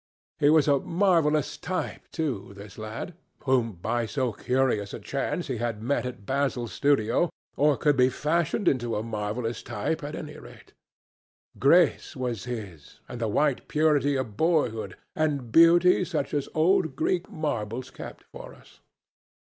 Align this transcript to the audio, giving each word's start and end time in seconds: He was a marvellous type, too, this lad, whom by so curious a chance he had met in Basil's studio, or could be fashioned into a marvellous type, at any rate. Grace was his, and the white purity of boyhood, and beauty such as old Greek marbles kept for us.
He 0.39 0.49
was 0.49 0.67
a 0.67 0.79
marvellous 0.79 1.57
type, 1.57 2.07
too, 2.11 2.53
this 2.55 2.79
lad, 2.79 3.13
whom 3.43 3.73
by 3.73 4.07
so 4.07 4.33
curious 4.33 4.95
a 4.95 4.99
chance 4.99 5.45
he 5.45 5.57
had 5.57 5.83
met 5.83 6.07
in 6.07 6.21
Basil's 6.25 6.73
studio, 6.73 7.29
or 7.55 7.77
could 7.77 7.95
be 7.97 8.09
fashioned 8.09 8.67
into 8.67 8.95
a 8.95 9.03
marvellous 9.03 9.61
type, 9.61 10.03
at 10.03 10.15
any 10.15 10.37
rate. 10.39 10.73
Grace 11.59 12.15
was 12.15 12.45
his, 12.45 12.99
and 13.07 13.21
the 13.21 13.27
white 13.27 13.67
purity 13.67 14.15
of 14.15 14.35
boyhood, 14.35 14.97
and 15.15 15.51
beauty 15.51 16.03
such 16.03 16.33
as 16.33 16.49
old 16.55 16.95
Greek 16.95 17.29
marbles 17.29 17.91
kept 17.91 18.23
for 18.23 18.55
us. 18.55 18.79